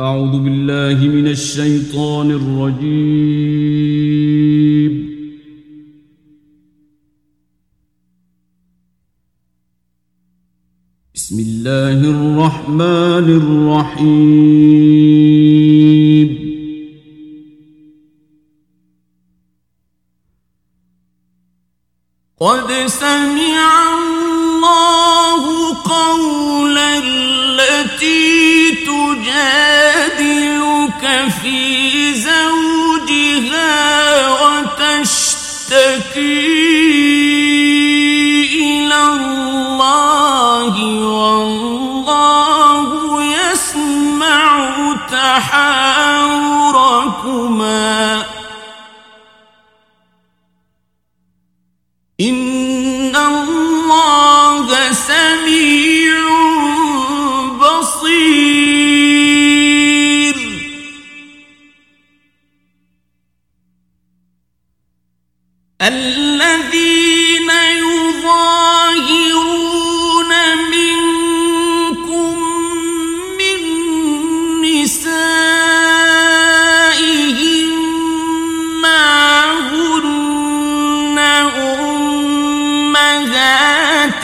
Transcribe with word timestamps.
أعوذ 0.00 0.42
بالله 0.42 1.08
من 1.08 1.26
الشيطان 1.26 2.30
الرجيم. 2.30 3.14
بسم 11.14 11.38
الله 11.40 11.98
الرحمن 12.10 13.26
الرحيم. 13.42 14.04
قد 22.40 22.86
سمع 22.86 23.73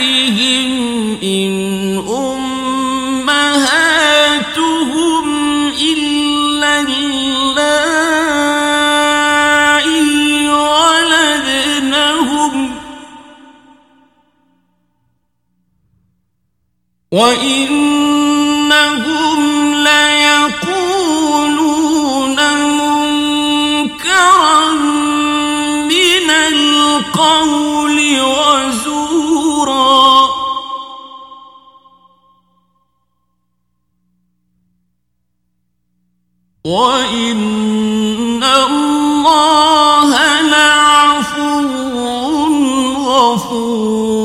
أمهاتهم 0.00 1.18
إن 1.22 1.98
أمهاتهم 3.28 5.26
إلا 5.68 6.80
اللائي 6.80 7.28
ولدنهم 10.48 12.54
وإنهم 17.12 18.20
ليقولون 19.84 21.18
منكرا 22.78 24.72
من 25.92 26.30
القول 26.30 27.89
وإن 36.70 38.42
الله 38.44 40.10
لعفو 40.40 41.66
غفور. 43.10 44.20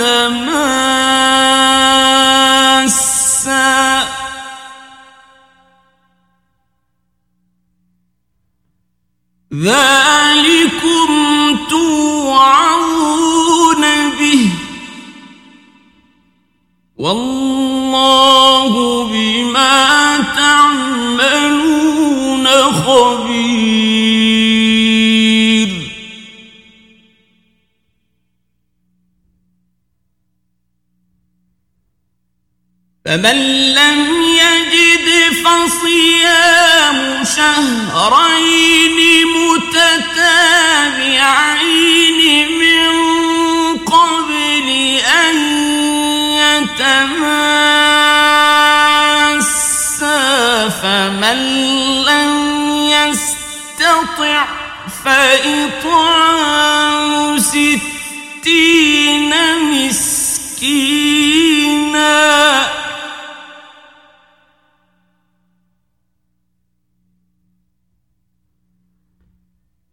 يتماسا 0.00 1.60
ذلكم 9.54 11.10
توعون 11.68 13.00
به. 14.18 14.50
والله 16.96 17.39
فمن 33.10 33.38
لم 33.74 34.22
يجد 34.22 35.08
فصيام 35.44 36.98
شهرين 37.36 38.98
متتابعين 39.26 39.80
من 42.58 42.90
قبل 43.78 44.68
أن 45.26 45.36
يتماسا 46.38 47.08
فمن 50.68 51.38
لم 52.04 52.32
يستطع 52.90 54.40
فإطعام 55.04 56.19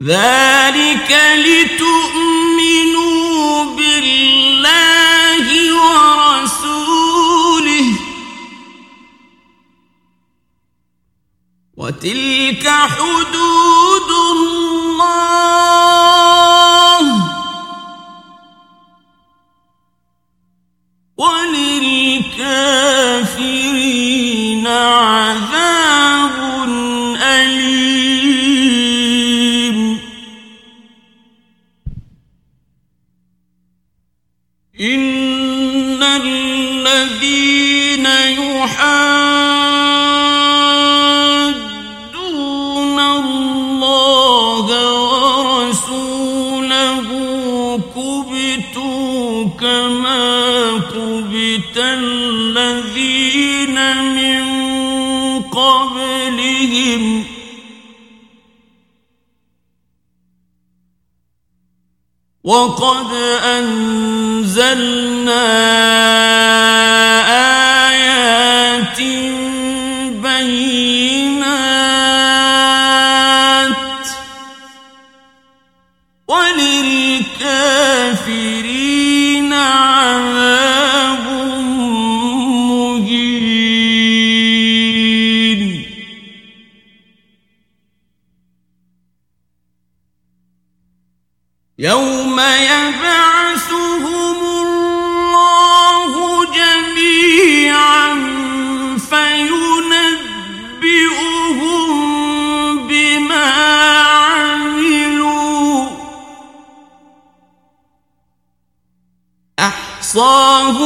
ذلك 0.07 1.12
لتؤمنوا 1.35 2.06
بالله 3.75 5.47
ورسوله. 5.73 6.68
وتلك 11.78 12.67
حدود 12.67 13.56
الذين 51.79 53.76
من 53.97 54.44
قبلهم 55.44 57.26
وقد 62.44 63.14
أنزلنا 63.44 64.88
أحصاه 67.38 69.27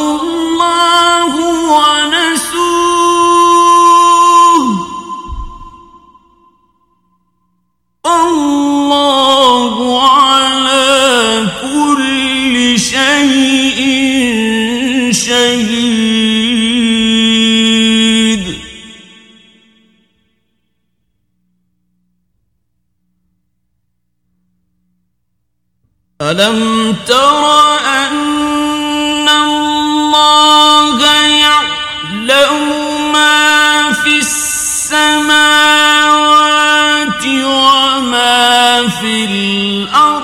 الله 0.01 1.33
ونسوه. 1.73 2.71
الله 8.05 9.75
على 10.09 11.47
كل 11.61 12.55
شيء 12.79 13.79
شهيد. 15.13 16.11
ألم 26.21 26.95
تر 27.07 27.70
الأرض 39.20 40.19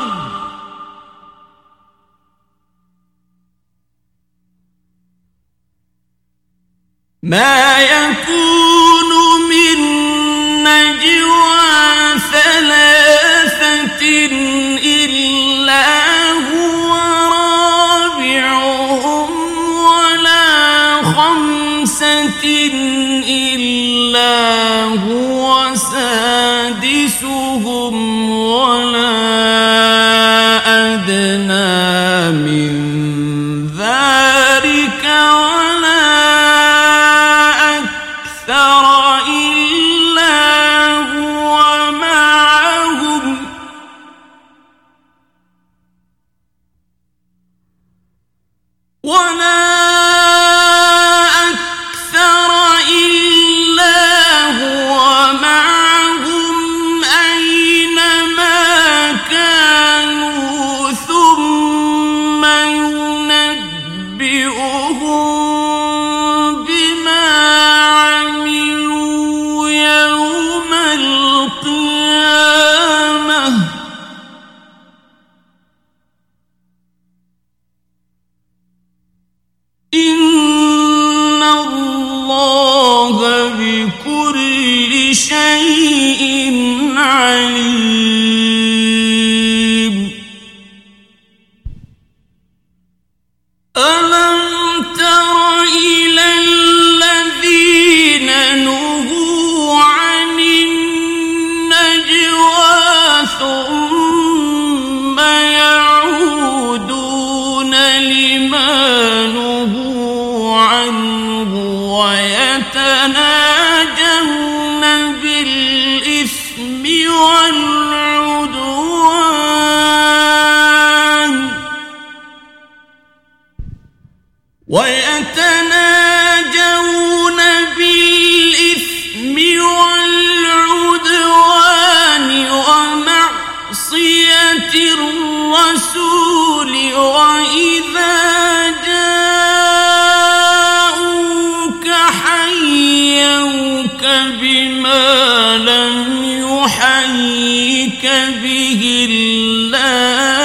بما 144.42 145.58
لم 145.58 146.24
يحيك 146.24 148.06
به 148.44 149.08
الله. 149.10 150.38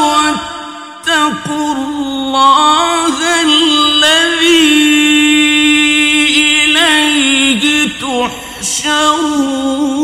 واتقوا 0.00 1.72
الله 1.74 3.14
الذي 3.42 4.68
إليه 6.36 7.62
تحشرون 8.72 10.03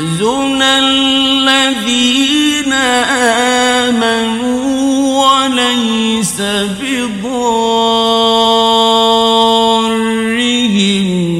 ليحزن 0.00 0.62
الذين 0.62 1.92
آمنوا 3.92 4.60
وليس 5.20 6.40
بضارهم 6.80 7.46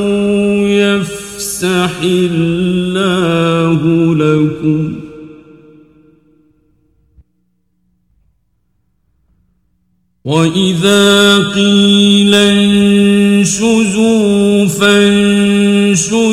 يفسح 0.68 1.92
الله 2.04 4.16
وإذا 10.32 11.38
قيل 11.38 12.36
انشزوا 12.36 13.88
فانشزوا 14.68 16.30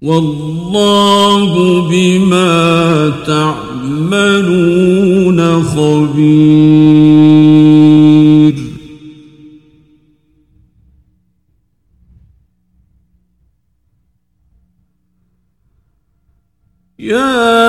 والله 0.05 1.81
بما 1.89 3.09
تعملون 3.25 4.59
خبير. 5.63 6.95
يا 16.99 17.64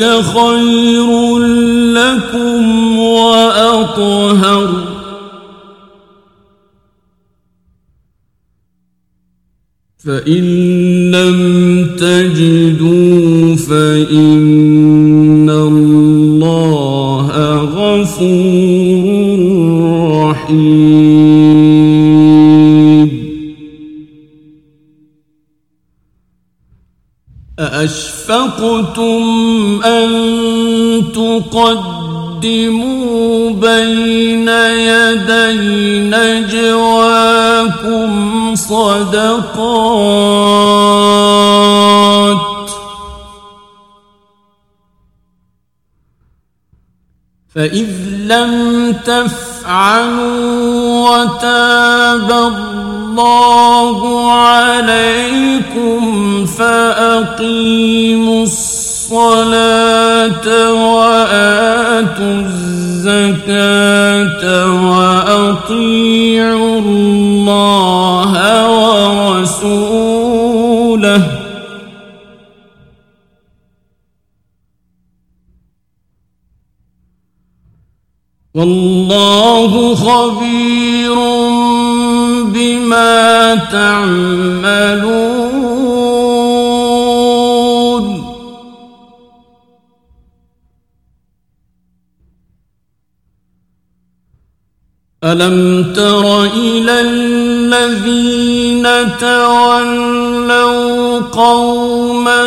ذلك 0.00 0.24
خير 0.24 1.38
لكم 1.92 2.98
وأطهر. 2.98 4.68
فإن 9.98 10.44
لم 11.10 11.38
تجدوا 11.96 13.56
فإن 13.56 15.50
الله 15.50 17.28
غفور 17.64 19.00
رحيم. 20.30 21.10
أأشفقتم 28.30 29.80
أن 29.84 30.10
تقدموا 31.14 32.70
بين 33.50 34.48
يدي 34.48 35.98
نجواكم 36.10 38.10
صدقات 38.54 39.50
فإذ 47.54 47.90
لم 48.26 48.92
تفعلوا 49.04 50.40
وتاب 51.10 52.30
الله 52.32 54.30
عليكم 54.32 56.00
فأقيموا 56.46 57.99
وآتوا 60.46 62.34
الزكاة 63.00 64.44
وأطيعوا 64.90 66.78
الله 66.80 68.32
ورسوله. 69.38 70.20
والله 78.54 79.94
خبير 79.94 81.14
بما 82.44 83.54
تعملون. 83.72 85.29
ألم 95.32 95.92
تر 95.96 96.44
إلى 96.44 97.00
الذين 97.00 98.88
تولوا 99.20 101.18
قوما 101.18 102.42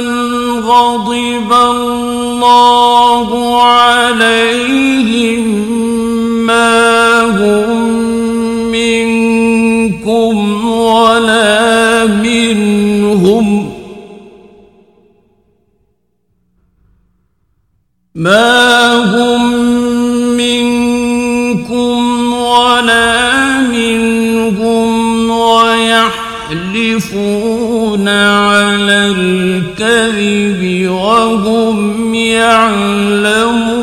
غضب 0.60 1.54
الله 1.54 3.62
عليهم 3.64 5.44
ما 6.46 7.22
هم 7.22 7.84
منكم 8.72 10.66
ولا 10.66 12.06
منهم 12.06 13.70
ما 18.16 18.96
هم 18.96 19.43
يحلفون 26.94 28.08
على 28.08 29.14
الكذب 29.18 30.90
وهم 30.90 32.16
يعلمون. 32.16 33.74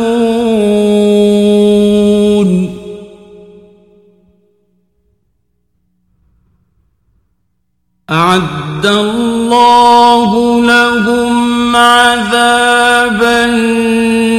أعد 8.11 8.87
الله 8.87 10.61
لهم 10.67 11.77
عذابا 11.77 13.47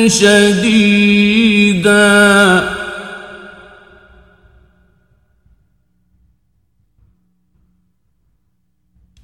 شديدا. 0.08 1.12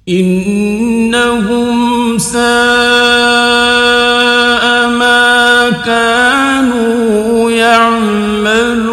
إنهم 0.08 1.78
ساء 2.18 2.38
ما 4.88 5.70
كانوا 5.84 7.50
يعملون. 7.50 8.88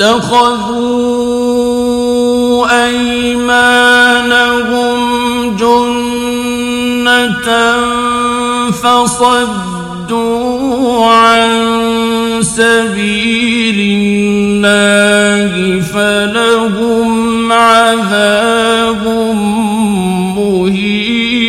اتخذوا 0.00 0.90
أيمانهم 2.86 4.20
جنة 5.56 7.48
فصدوا 8.70 9.79
عن 10.12 11.50
سبيل 12.42 13.78
الله 14.00 15.80
فلهم 15.80 17.52
عذاب 17.52 19.04
مهين. 20.36 21.40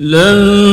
لن 0.00 0.63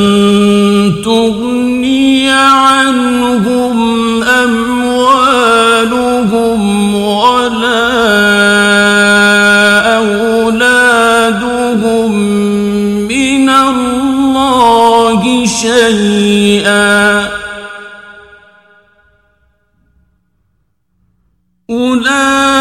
أولئك 22.12 22.51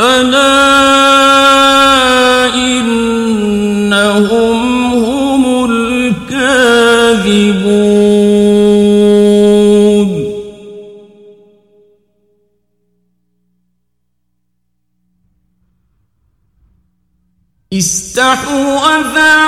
ألا 0.00 0.84
إنهم 2.54 3.94
هم 4.94 5.64
الكاذبون 5.70 6.94
استحوذ 17.72 19.43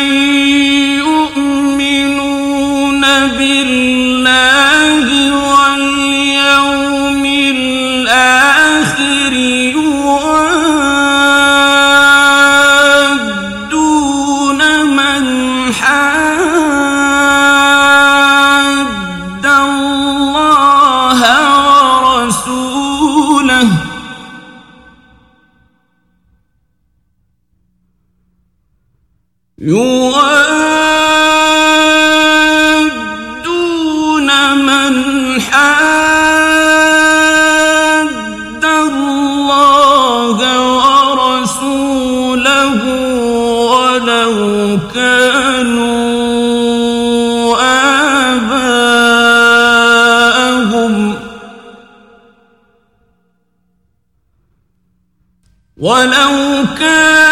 ولو 55.82 56.66
كانوا 56.80 57.31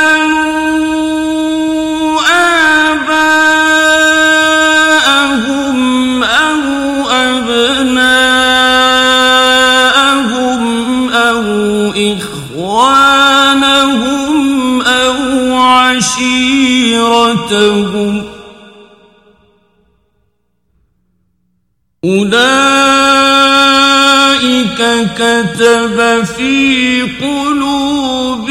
كتب 25.19 26.23
في 26.23 27.01
قلوبهم 27.21 28.45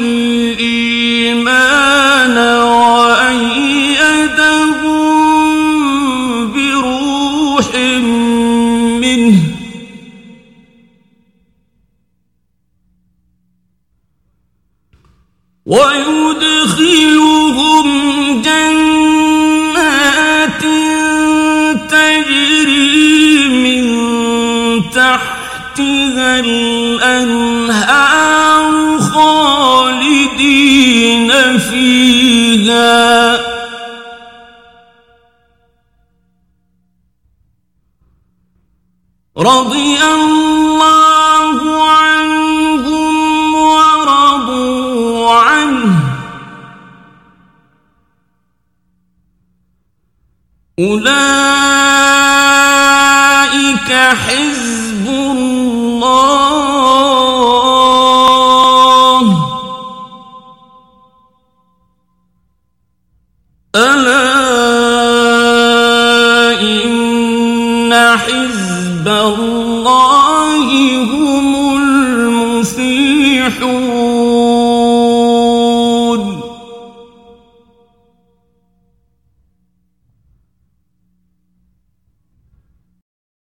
الإيمان 0.00 1.18
وأيدهم 2.38 3.68
بروح 6.52 7.74
منه. 9.00 9.38
ويدخلهم 15.66 16.07
فيها. 31.70 33.38
رضي 39.38 40.02
الله 40.02 41.88
عنهم 41.88 43.54
ورضوا 43.54 45.30
عنه. 45.40 46.00
أولئك 50.78 51.28
حزب 53.92 54.47